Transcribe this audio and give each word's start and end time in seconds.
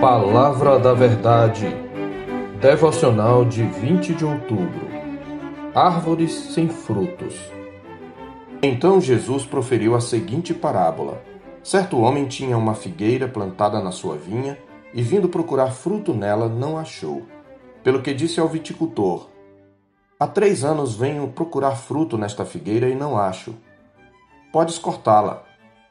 Palavra 0.00 0.78
da 0.78 0.94
Verdade, 0.94 1.66
devocional 2.58 3.44
de 3.44 3.62
20 3.62 4.14
de 4.14 4.24
outubro. 4.24 4.88
Árvores 5.74 6.32
sem 6.32 6.70
frutos. 6.70 7.34
Então 8.62 8.98
Jesus 8.98 9.44
proferiu 9.44 9.94
a 9.94 10.00
seguinte 10.00 10.54
parábola: 10.54 11.22
Certo 11.62 12.00
homem 12.00 12.26
tinha 12.26 12.56
uma 12.56 12.74
figueira 12.74 13.28
plantada 13.28 13.78
na 13.82 13.92
sua 13.92 14.16
vinha 14.16 14.56
e, 14.94 15.02
vindo 15.02 15.28
procurar 15.28 15.72
fruto 15.72 16.14
nela, 16.14 16.48
não 16.48 16.78
achou. 16.78 17.24
Pelo 17.84 18.00
que 18.00 18.14
disse 18.14 18.40
ao 18.40 18.48
viticultor: 18.48 19.28
Há 20.18 20.26
três 20.26 20.64
anos 20.64 20.96
venho 20.96 21.28
procurar 21.28 21.72
fruto 21.72 22.16
nesta 22.16 22.46
figueira 22.46 22.88
e 22.88 22.94
não 22.94 23.18
acho. 23.18 23.54
Podes 24.50 24.78
cortá-la. 24.78 25.42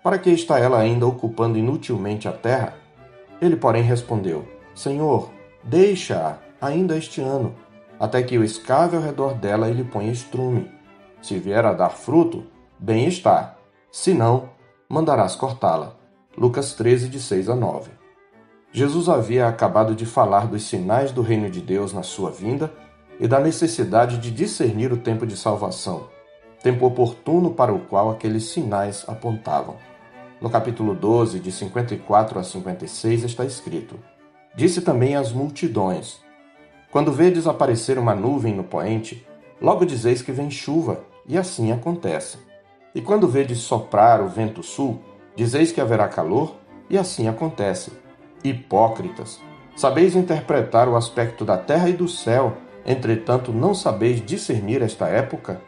Para 0.03 0.17
que 0.17 0.31
está 0.31 0.57
ela 0.57 0.79
ainda 0.79 1.05
ocupando 1.05 1.59
inutilmente 1.59 2.27
a 2.27 2.31
terra? 2.31 2.88
Ele, 3.41 3.55
porém, 3.55 3.83
respondeu: 3.83 4.47
Senhor, 4.75 5.29
deixa-a 5.63 6.37
ainda 6.61 6.97
este 6.97 7.21
ano, 7.21 7.55
até 7.99 8.21
que 8.21 8.35
eu 8.35 8.43
escave 8.43 8.95
ao 8.95 9.03
redor 9.03 9.33
dela 9.33 9.69
e 9.69 9.73
lhe 9.73 9.83
ponha 9.83 10.11
estrume. 10.11 10.69
Se 11.21 11.37
vier 11.37 11.65
a 11.65 11.73
dar 11.73 11.89
fruto, 11.89 12.45
bem 12.77 13.07
está. 13.07 13.57
Se 13.91 14.13
não, 14.13 14.49
mandarás 14.87 15.35
cortá-la. 15.35 15.95
Lucas 16.37 16.73
13, 16.73 17.09
de 17.09 17.19
6 17.19 17.49
a 17.49 17.55
9. 17.55 17.91
Jesus 18.71 19.09
havia 19.09 19.47
acabado 19.47 19.95
de 19.95 20.05
falar 20.05 20.45
dos 20.45 20.63
sinais 20.63 21.11
do 21.11 21.21
reino 21.21 21.49
de 21.49 21.59
Deus 21.59 21.91
na 21.91 22.03
sua 22.03 22.29
vinda 22.29 22.71
e 23.19 23.27
da 23.27 23.39
necessidade 23.39 24.19
de 24.19 24.31
discernir 24.31 24.93
o 24.93 24.97
tempo 24.97 25.25
de 25.25 25.35
salvação, 25.35 26.07
tempo 26.61 26.85
oportuno 26.85 27.51
para 27.51 27.73
o 27.73 27.79
qual 27.79 28.11
aqueles 28.11 28.45
sinais 28.45 29.03
apontavam. 29.07 29.75
No 30.41 30.49
capítulo 30.49 30.95
12, 30.95 31.37
de 31.41 31.51
54 31.51 32.39
a 32.39 32.43
56, 32.43 33.25
está 33.25 33.43
escrito: 33.43 33.99
Disse 34.55 34.79
também 34.79 35.15
às 35.15 35.33
multidões: 35.33 36.21
Quando 36.89 37.11
vedes 37.11 37.45
aparecer 37.45 37.97
uma 37.97 38.15
nuvem 38.15 38.55
no 38.55 38.63
poente, 38.63 39.27
logo 39.61 39.85
dizeis 39.85 40.21
que 40.21 40.31
vem 40.31 40.49
chuva, 40.49 41.01
e 41.27 41.37
assim 41.37 41.73
acontece. 41.73 42.37
E 42.95 43.01
quando 43.01 43.27
vedes 43.27 43.57
soprar 43.59 44.21
o 44.21 44.29
vento 44.29 44.63
sul, 44.63 45.01
dizeis 45.35 45.73
que 45.73 45.81
haverá 45.81 46.07
calor, 46.07 46.55
e 46.89 46.97
assim 46.97 47.27
acontece. 47.27 47.91
Hipócritas! 48.41 49.41
Sabeis 49.75 50.15
interpretar 50.15 50.87
o 50.87 50.95
aspecto 50.95 51.43
da 51.43 51.57
terra 51.57 51.89
e 51.89 51.93
do 51.93 52.07
céu, 52.07 52.55
entretanto 52.85 53.51
não 53.51 53.75
sabeis 53.75 54.25
discernir 54.25 54.81
esta 54.81 55.09
época? 55.09 55.61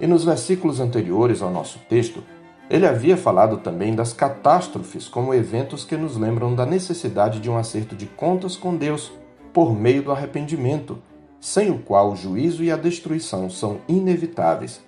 E 0.00 0.06
nos 0.06 0.24
versículos 0.24 0.78
anteriores 0.78 1.42
ao 1.42 1.50
nosso 1.50 1.80
texto, 1.88 2.22
ele 2.68 2.86
havia 2.86 3.16
falado 3.16 3.58
também 3.58 3.94
das 3.94 4.12
catástrofes 4.12 5.08
como 5.08 5.32
eventos 5.32 5.84
que 5.84 5.96
nos 5.96 6.16
lembram 6.16 6.54
da 6.54 6.66
necessidade 6.66 7.38
de 7.38 7.48
um 7.48 7.56
acerto 7.56 7.94
de 7.94 8.06
contas 8.06 8.56
com 8.56 8.76
Deus 8.76 9.12
por 9.52 9.74
meio 9.74 10.02
do 10.02 10.10
arrependimento, 10.12 10.98
sem 11.40 11.70
o 11.70 11.78
qual 11.78 12.12
o 12.12 12.16
juízo 12.16 12.64
e 12.64 12.72
a 12.72 12.76
destruição 12.76 13.48
são 13.48 13.78
inevitáveis. 13.88 14.84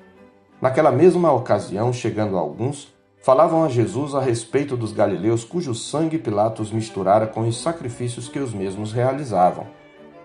Naquela 0.60 0.90
mesma 0.90 1.32
ocasião, 1.32 1.92
chegando 1.92 2.36
alguns, 2.36 2.92
falavam 3.22 3.62
a 3.62 3.68
Jesus 3.68 4.12
a 4.14 4.20
respeito 4.20 4.76
dos 4.76 4.92
galileus 4.92 5.44
cujo 5.44 5.72
sangue 5.72 6.18
Pilatos 6.18 6.72
misturara 6.72 7.28
com 7.28 7.42
os 7.42 7.60
sacrifícios 7.62 8.28
que 8.28 8.40
os 8.40 8.52
mesmos 8.52 8.92
realizavam. 8.92 9.68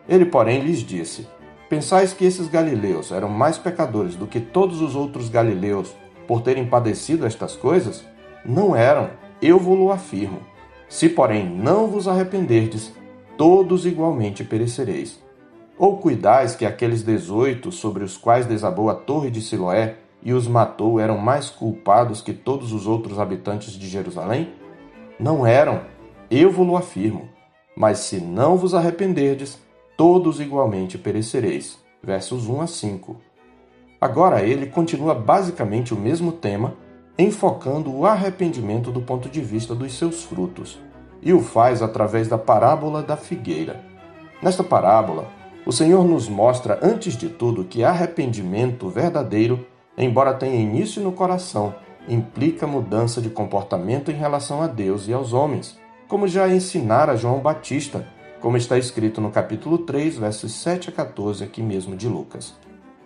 Ele, 0.10 0.26
porém, 0.26 0.62
lhes 0.62 0.80
disse: 0.80 1.28
Pensais 1.70 2.14
que 2.14 2.26
esses 2.26 2.48
galileus 2.48 3.12
eram 3.12 3.30
mais 3.30 3.60
pecadores 3.60 4.16
do 4.16 4.26
que 4.26 4.40
todos 4.40 4.82
os 4.82 4.96
outros 4.96 5.30
galileus 5.30 5.96
por 6.28 6.42
terem 6.42 6.66
padecido 6.66 7.26
estas 7.26 7.56
coisas? 7.56 8.04
Não 8.46 8.76
eram, 8.76 9.12
eu 9.42 9.60
vos 9.60 9.92
afirmo. 9.92 10.40
Se, 10.88 11.10
porém, 11.10 11.50
não 11.50 11.88
vos 11.88 12.08
arrependerdes, 12.08 12.94
todos 13.38 13.86
igualmente 13.86 14.44
perecereis. 14.44 15.22
Ou 15.78 15.98
cuidais 15.98 16.56
que 16.56 16.66
aqueles 16.66 17.04
dezoito 17.04 17.72
sobre 17.72 18.04
os 18.04 18.18
quais 18.18 18.46
desabou 18.46 18.90
a 18.90 18.96
torre 18.96 19.32
de 19.32 19.42
Siloé 19.42 19.96
e 20.22 20.34
os 20.34 20.48
matou 20.48 21.00
eram 21.00 21.18
mais 21.18 21.50
culpados 21.50 22.22
que 22.22 22.32
todos 22.32 22.72
os 22.72 22.86
outros 22.88 23.20
habitantes 23.20 23.74
de 23.74 23.88
Jerusalém? 23.88 24.54
Não 25.20 25.46
eram, 25.46 25.82
eu 26.30 26.52
vos 26.52 26.76
afirmo. 26.76 27.28
Mas 27.76 28.00
se 28.00 28.20
não 28.20 28.56
vos 28.56 28.74
arrependerdes, 28.74 29.60
todos 29.98 30.40
igualmente 30.40 30.98
perecereis. 30.98 31.80
Versos 32.04 32.48
1 32.48 32.62
a 32.62 32.68
5. 32.68 33.18
Agora 34.04 34.42
ele 34.42 34.66
continua 34.66 35.16
basicamente 35.16 35.94
o 35.94 35.98
mesmo 35.98 36.34
tema, 36.34 36.74
enfocando 37.18 37.90
o 37.90 38.06
arrependimento 38.06 38.92
do 38.92 39.00
ponto 39.00 39.30
de 39.30 39.40
vista 39.40 39.74
dos 39.74 39.98
seus 39.98 40.26
frutos, 40.26 40.78
e 41.22 41.32
o 41.32 41.40
faz 41.40 41.82
através 41.82 42.28
da 42.28 42.38
parábola 42.38 43.02
da 43.02 43.16
figueira. 43.16 43.82
Nesta 44.42 44.62
parábola, 44.62 45.30
o 45.66 45.72
Senhor 45.72 46.04
nos 46.04 46.28
mostra, 46.28 46.78
antes 46.84 47.16
de 47.16 47.30
tudo, 47.30 47.64
que 47.64 47.82
arrependimento 47.82 48.90
verdadeiro, 48.90 49.66
embora 49.98 50.34
tenha 50.34 50.62
início 50.62 51.02
no 51.02 51.14
coração, 51.14 51.74
implica 52.06 52.68
mudança 52.68 53.22
de 53.22 53.30
comportamento 53.30 54.12
em 54.12 54.16
relação 54.16 54.62
a 54.62 54.68
Deus 54.68 55.08
e 55.08 55.14
aos 55.14 55.32
homens, 55.32 55.80
como 56.10 56.28
já 56.28 56.50
ensinara 56.50 57.16
João 57.16 57.40
Batista, 57.40 58.06
como 58.42 58.58
está 58.58 58.78
escrito 58.78 59.22
no 59.22 59.32
capítulo 59.32 59.78
3, 59.78 60.18
versos 60.18 60.52
7 60.56 60.90
a 60.90 60.92
14, 60.92 61.42
aqui 61.42 61.62
mesmo 61.62 61.96
de 61.96 62.10
Lucas. 62.10 62.54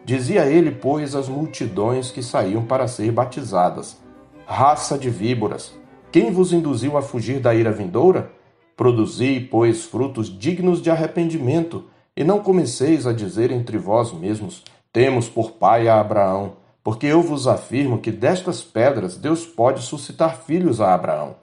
Dizia 0.07 0.45
ele, 0.45 0.72
pois, 0.72 1.16
às 1.16 1.28
multidões 1.28 2.12
que 2.12 2.23
saíam 2.23 2.63
para 2.63 2.88
ser 2.88 3.12
batizadas: 3.12 3.97
Raça 4.45 4.97
de 4.97 5.09
víboras, 5.09 5.73
quem 6.13 6.31
vos 6.31 6.53
induziu 6.53 6.95
a 6.95 7.01
fugir 7.01 7.41
da 7.41 7.53
ira 7.53 7.73
vindoura? 7.73 8.31
Produzi, 8.78 9.41
pois, 9.51 9.84
frutos 9.84 10.29
dignos 10.29 10.81
de 10.81 10.90
arrependimento, 10.90 11.84
e 12.16 12.23
não 12.23 12.40
comeceis 12.40 13.06
a 13.06 13.12
dizer 13.12 13.51
entre 13.51 13.78
vós 13.78 14.13
mesmos: 14.13 14.63
Temos 14.94 15.28
por 15.28 15.51
pai 15.51 15.90
a 15.90 16.00
Abraão, 16.00 16.53
porque 16.81 17.06
eu 17.06 17.22
vos 17.22 17.46
afirmo 17.46 17.97
que 17.97 18.09
destas 18.09 18.62
pedras 18.63 19.17
Deus 19.17 19.46
pode 19.46 19.81
suscitar 19.81 20.38
filhos 20.38 20.79
a 20.79 20.94
Abraão. 20.94 21.35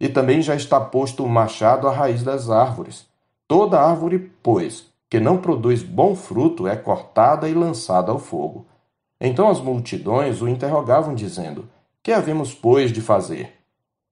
E 0.00 0.08
também 0.08 0.42
já 0.42 0.56
está 0.56 0.80
posto 0.80 1.22
o 1.22 1.28
machado 1.28 1.86
à 1.86 1.92
raiz 1.92 2.24
das 2.24 2.50
árvores. 2.50 3.06
Toda 3.46 3.80
árvore, 3.80 4.32
pois, 4.42 4.87
que 5.10 5.18
não 5.18 5.38
produz 5.38 5.82
bom 5.82 6.14
fruto 6.14 6.66
é 6.68 6.76
cortada 6.76 7.48
e 7.48 7.54
lançada 7.54 8.12
ao 8.12 8.18
fogo. 8.18 8.66
Então 9.20 9.48
as 9.48 9.60
multidões 9.60 10.42
o 10.42 10.48
interrogavam, 10.48 11.14
dizendo: 11.14 11.68
Que 12.02 12.12
havemos, 12.12 12.54
pois, 12.54 12.92
de 12.92 13.00
fazer? 13.00 13.54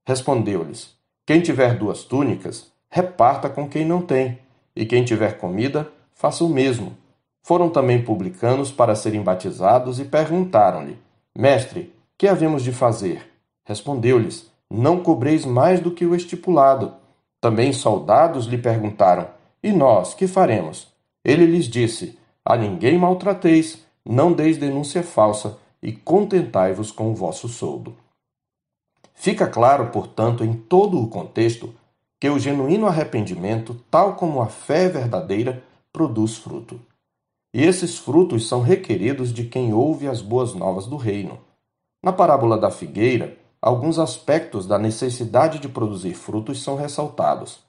Respondeu-lhes: 0.06 0.96
Quem 1.26 1.40
tiver 1.40 1.76
duas 1.76 2.04
túnicas, 2.04 2.72
reparta 2.90 3.48
com 3.48 3.68
quem 3.68 3.84
não 3.84 4.00
tem, 4.00 4.38
e 4.74 4.86
quem 4.86 5.04
tiver 5.04 5.38
comida, 5.38 5.90
faça 6.14 6.44
o 6.44 6.48
mesmo. 6.48 6.96
Foram 7.42 7.68
também 7.68 8.02
publicanos 8.02 8.72
para 8.72 8.96
serem 8.96 9.22
batizados 9.22 10.00
e 10.00 10.04
perguntaram-lhe: 10.04 10.98
Mestre, 11.36 11.94
que 12.18 12.26
havemos 12.26 12.62
de 12.62 12.72
fazer? 12.72 13.30
Respondeu-lhes: 13.64 14.50
Não 14.70 15.00
cobreis 15.00 15.44
mais 15.44 15.80
do 15.80 15.90
que 15.90 16.06
o 16.06 16.14
estipulado. 16.14 16.94
Também 17.40 17.72
soldados 17.72 18.46
lhe 18.46 18.58
perguntaram: 18.58 19.28
e 19.62 19.72
nós, 19.72 20.14
que 20.14 20.26
faremos? 20.26 20.88
Ele 21.24 21.46
lhes 21.46 21.66
disse: 21.66 22.18
A 22.44 22.56
ninguém 22.56 22.98
maltrateis, 22.98 23.84
não 24.04 24.32
deis 24.32 24.58
denúncia 24.58 25.02
falsa, 25.02 25.58
e 25.82 25.92
contentai-vos 25.92 26.90
com 26.90 27.10
o 27.10 27.14
vosso 27.14 27.48
soldo. 27.48 27.96
Fica 29.14 29.46
claro, 29.46 29.88
portanto, 29.90 30.44
em 30.44 30.52
todo 30.52 31.00
o 31.00 31.08
contexto, 31.08 31.74
que 32.20 32.28
o 32.28 32.38
genuíno 32.38 32.86
arrependimento, 32.86 33.74
tal 33.90 34.14
como 34.14 34.40
a 34.40 34.46
fé 34.46 34.88
verdadeira, 34.88 35.62
produz 35.92 36.36
fruto. 36.36 36.80
E 37.52 37.62
esses 37.62 37.98
frutos 37.98 38.46
são 38.48 38.60
requeridos 38.60 39.32
de 39.32 39.44
quem 39.44 39.72
ouve 39.72 40.06
as 40.06 40.20
boas 40.20 40.54
novas 40.54 40.86
do 40.86 40.96
reino. 40.96 41.38
Na 42.02 42.12
parábola 42.12 42.58
da 42.58 42.70
figueira, 42.70 43.36
alguns 43.60 43.98
aspectos 43.98 44.66
da 44.66 44.78
necessidade 44.78 45.58
de 45.58 45.68
produzir 45.68 46.14
frutos 46.14 46.62
são 46.62 46.76
ressaltados. 46.76 47.60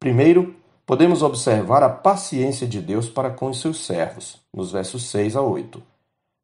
Primeiro, 0.00 0.56
podemos 0.86 1.20
observar 1.20 1.82
a 1.82 1.88
paciência 1.88 2.64
de 2.66 2.80
Deus 2.80 3.08
para 3.08 3.28
com 3.28 3.50
os 3.50 3.60
seus 3.60 3.84
servos, 3.84 4.40
nos 4.54 4.70
versos 4.70 5.02
6 5.10 5.34
a 5.34 5.42
8. 5.42 5.82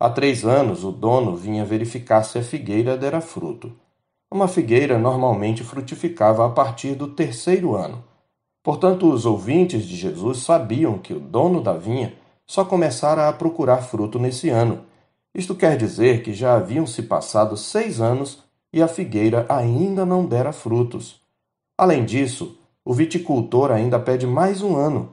Há 0.00 0.10
três 0.10 0.44
anos 0.44 0.82
o 0.82 0.90
dono 0.90 1.36
vinha 1.36 1.64
verificar 1.64 2.24
se 2.24 2.36
a 2.36 2.42
figueira 2.42 2.98
dera 2.98 3.20
fruto. 3.20 3.72
Uma 4.28 4.48
figueira 4.48 4.98
normalmente 4.98 5.62
frutificava 5.62 6.44
a 6.44 6.50
partir 6.50 6.96
do 6.96 7.06
terceiro 7.06 7.76
ano. 7.76 8.02
Portanto, 8.64 9.08
os 9.08 9.24
ouvintes 9.24 9.84
de 9.84 9.94
Jesus 9.94 10.38
sabiam 10.38 10.98
que 10.98 11.14
o 11.14 11.20
dono 11.20 11.62
da 11.62 11.74
vinha 11.74 12.14
só 12.44 12.64
começara 12.64 13.28
a 13.28 13.32
procurar 13.32 13.82
fruto 13.82 14.18
nesse 14.18 14.48
ano. 14.48 14.84
Isto 15.32 15.54
quer 15.54 15.76
dizer 15.76 16.22
que 16.24 16.34
já 16.34 16.56
haviam 16.56 16.86
se 16.86 17.04
passado 17.04 17.56
seis 17.56 18.00
anos 18.00 18.42
e 18.72 18.82
a 18.82 18.88
figueira 18.88 19.46
ainda 19.48 20.04
não 20.04 20.26
dera 20.26 20.52
frutos. 20.52 21.20
Além 21.78 22.04
disso, 22.04 22.58
o 22.84 22.92
viticultor 22.92 23.70
ainda 23.70 23.98
pede 23.98 24.26
mais 24.26 24.60
um 24.60 24.76
ano. 24.76 25.12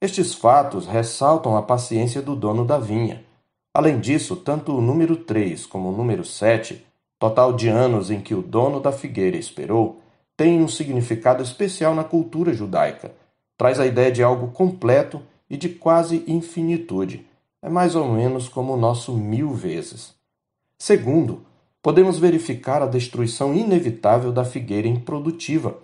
Estes 0.00 0.34
fatos 0.34 0.86
ressaltam 0.86 1.56
a 1.56 1.62
paciência 1.62 2.20
do 2.20 2.36
dono 2.36 2.64
da 2.64 2.78
vinha. 2.78 3.24
Além 3.72 3.98
disso, 3.98 4.36
tanto 4.36 4.76
o 4.76 4.80
número 4.80 5.16
3 5.16 5.66
como 5.66 5.88
o 5.88 5.96
número 5.96 6.24
7, 6.24 6.84
total 7.18 7.52
de 7.52 7.68
anos 7.68 8.10
em 8.10 8.20
que 8.20 8.34
o 8.34 8.42
dono 8.42 8.78
da 8.78 8.92
figueira 8.92 9.36
esperou, 9.36 10.00
tem 10.36 10.60
um 10.60 10.68
significado 10.68 11.42
especial 11.42 11.94
na 11.94 12.04
cultura 12.04 12.52
judaica. 12.52 13.12
Traz 13.56 13.80
a 13.80 13.86
ideia 13.86 14.12
de 14.12 14.22
algo 14.22 14.48
completo 14.48 15.22
e 15.50 15.56
de 15.56 15.68
quase 15.68 16.22
infinitude. 16.28 17.26
É 17.60 17.68
mais 17.68 17.96
ou 17.96 18.06
menos 18.06 18.48
como 18.48 18.74
o 18.74 18.76
nosso 18.76 19.12
mil 19.14 19.50
vezes. 19.50 20.14
Segundo, 20.78 21.42
podemos 21.82 22.18
verificar 22.18 22.82
a 22.82 22.86
destruição 22.86 23.52
inevitável 23.52 24.30
da 24.30 24.44
figueira 24.44 24.86
improdutiva, 24.86 25.76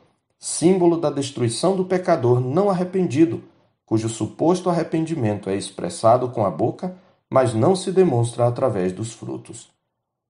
símbolo 0.44 0.98
da 0.98 1.08
destruição 1.08 1.74
do 1.74 1.86
pecador 1.86 2.38
não 2.38 2.68
arrependido, 2.68 3.42
cujo 3.86 4.10
suposto 4.10 4.68
arrependimento 4.68 5.48
é 5.48 5.56
expressado 5.56 6.28
com 6.28 6.44
a 6.44 6.50
boca, 6.50 6.94
mas 7.30 7.54
não 7.54 7.74
se 7.74 7.90
demonstra 7.90 8.46
através 8.46 8.92
dos 8.92 9.14
frutos. 9.14 9.70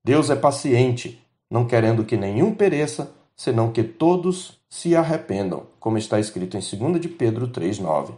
Deus 0.04 0.30
é 0.30 0.36
paciente, 0.36 1.20
não 1.50 1.66
querendo 1.66 2.04
que 2.04 2.16
nenhum 2.16 2.54
pereça, 2.54 3.10
senão 3.34 3.72
que 3.72 3.82
todos 3.82 4.60
se 4.70 4.94
arrependam, 4.94 5.64
como 5.80 5.98
está 5.98 6.20
escrito 6.20 6.56
em 6.56 6.60
2 6.60 7.00
de 7.00 7.08
Pedro 7.08 7.48
3:9. 7.48 8.12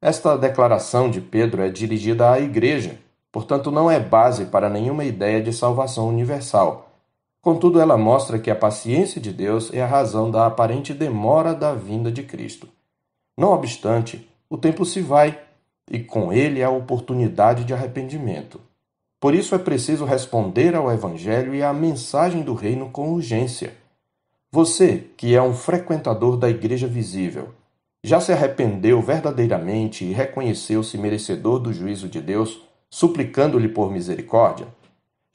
Esta 0.00 0.34
declaração 0.38 1.10
de 1.10 1.20
Pedro 1.20 1.60
é 1.60 1.68
dirigida 1.68 2.32
à 2.32 2.40
igreja, 2.40 2.98
portanto 3.30 3.70
não 3.70 3.90
é 3.90 4.00
base 4.00 4.46
para 4.46 4.70
nenhuma 4.70 5.04
ideia 5.04 5.42
de 5.42 5.52
salvação 5.52 6.08
universal. 6.08 6.85
Contudo, 7.40 7.80
ela 7.80 7.96
mostra 7.96 8.38
que 8.38 8.50
a 8.50 8.56
paciência 8.56 9.20
de 9.20 9.32
Deus 9.32 9.72
é 9.72 9.82
a 9.82 9.86
razão 9.86 10.30
da 10.30 10.46
aparente 10.46 10.92
demora 10.92 11.54
da 11.54 11.74
vinda 11.74 12.10
de 12.10 12.22
Cristo. 12.22 12.68
Não 13.38 13.52
obstante, 13.52 14.28
o 14.48 14.56
tempo 14.56 14.84
se 14.84 15.00
vai 15.00 15.38
e 15.90 16.00
com 16.00 16.32
ele 16.32 16.62
a 16.62 16.70
oportunidade 16.70 17.64
de 17.64 17.72
arrependimento. 17.72 18.60
Por 19.20 19.34
isso 19.34 19.54
é 19.54 19.58
preciso 19.58 20.04
responder 20.04 20.74
ao 20.74 20.90
Evangelho 20.92 21.54
e 21.54 21.62
à 21.62 21.72
mensagem 21.72 22.42
do 22.42 22.54
Reino 22.54 22.90
com 22.90 23.12
urgência. 23.12 23.72
Você, 24.50 25.10
que 25.16 25.34
é 25.34 25.42
um 25.42 25.54
frequentador 25.54 26.36
da 26.36 26.48
Igreja 26.48 26.86
Visível, 26.86 27.54
já 28.02 28.20
se 28.20 28.32
arrependeu 28.32 29.02
verdadeiramente 29.02 30.04
e 30.04 30.12
reconheceu-se 30.12 30.96
merecedor 30.96 31.58
do 31.58 31.72
juízo 31.72 32.08
de 32.08 32.20
Deus, 32.20 32.62
suplicando-lhe 32.88 33.68
por 33.68 33.90
misericórdia? 33.90 34.68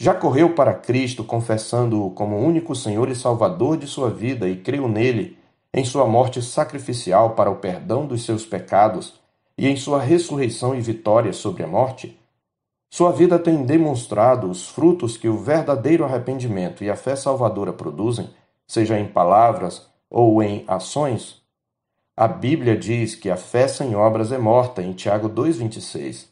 Já 0.02 0.16
correu 0.16 0.56
para 0.56 0.74
Cristo, 0.74 1.24
confessando-o 1.24 2.10
como 2.10 2.36
único 2.36 2.74
Senhor 2.74 3.08
e 3.08 3.16
Salvador 3.16 3.78
de 3.78 3.86
sua 3.86 4.10
vida 4.10 4.50
e 4.50 4.58
creu 4.58 4.88
nele, 4.88 5.38
em 5.72 5.86
sua 5.86 6.08
morte 6.08 6.42
sacrificial 6.42 7.36
para 7.36 7.52
o 7.52 7.58
perdão 7.58 8.08
dos 8.08 8.26
seus 8.26 8.44
pecados 8.44 9.14
e 9.56 9.68
em 9.68 9.76
sua 9.76 10.02
ressurreição 10.02 10.74
e 10.74 10.82
vitória 10.82 11.32
sobre 11.32 11.62
a 11.62 11.68
morte? 11.68 12.20
Sua 12.90 13.12
vida 13.12 13.38
tem 13.38 13.64
demonstrado 13.64 14.50
os 14.50 14.68
frutos 14.68 15.18
que 15.18 15.30
o 15.30 15.38
verdadeiro 15.38 16.04
arrependimento 16.04 16.84
e 16.84 16.90
a 16.90 16.96
fé 16.96 17.16
salvadora 17.16 17.72
produzem, 17.72 18.28
seja 18.68 18.98
em 18.98 19.06
palavras 19.06 19.88
ou 20.10 20.42
em 20.42 20.66
ações? 20.68 21.44
A 22.18 22.28
Bíblia 22.28 22.76
diz 22.76 23.14
que 23.14 23.30
a 23.30 23.38
fé 23.38 23.68
sem 23.68 23.96
obras 23.96 24.32
é 24.32 24.40
morta, 24.40 24.82
em 24.82 24.94
Tiago 24.94 25.30
2,26. 25.30 26.26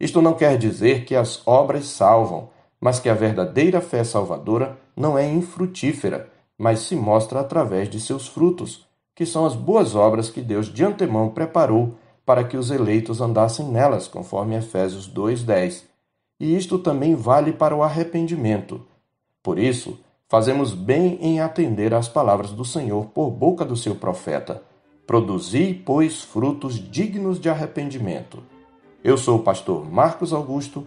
Isto 0.00 0.22
não 0.22 0.32
quer 0.32 0.56
dizer 0.56 1.04
que 1.04 1.14
as 1.14 1.46
obras 1.46 1.84
salvam, 1.84 2.48
mas 2.80 2.98
que 2.98 3.08
a 3.08 3.14
verdadeira 3.14 3.80
fé 3.80 4.02
salvadora 4.02 4.78
não 4.96 5.18
é 5.18 5.28
infrutífera, 5.28 6.30
mas 6.56 6.80
se 6.80 6.96
mostra 6.96 7.40
através 7.40 7.88
de 7.88 8.00
seus 8.00 8.26
frutos, 8.26 8.86
que 9.14 9.26
são 9.26 9.44
as 9.44 9.54
boas 9.54 9.94
obras 9.94 10.30
que 10.30 10.40
Deus 10.40 10.72
de 10.72 10.84
antemão 10.84 11.28
preparou 11.28 11.94
para 12.24 12.44
que 12.44 12.56
os 12.56 12.70
eleitos 12.70 13.20
andassem 13.20 13.66
nelas, 13.66 14.08
conforme 14.08 14.56
Efésios 14.56 15.06
2:10 15.06 15.90
e 16.40 16.56
isto 16.56 16.78
também 16.78 17.14
vale 17.14 17.52
para 17.52 17.76
o 17.76 17.82
arrependimento. 17.82 18.80
Por 19.42 19.58
isso, 19.58 19.98
fazemos 20.26 20.72
bem 20.72 21.18
em 21.20 21.38
atender 21.38 21.92
às 21.92 22.08
palavras 22.08 22.50
do 22.50 22.64
Senhor 22.64 23.06
por 23.06 23.30
boca 23.30 23.62
do 23.62 23.76
seu 23.76 23.94
profeta. 23.94 24.62
Produzi, 25.06 25.74
pois, 25.84 26.22
frutos 26.22 26.78
dignos 26.90 27.38
de 27.38 27.50
arrependimento. 27.50 28.42
Eu 29.04 29.18
sou 29.18 29.38
o 29.38 29.42
pastor 29.42 29.90
Marcos 29.90 30.32
Augusto, 30.32 30.86